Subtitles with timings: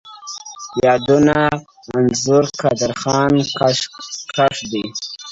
[0.85, 1.37] یادونه:
[1.95, 3.33] انځور، قادر خان
[4.31, 4.85] کښلی دی!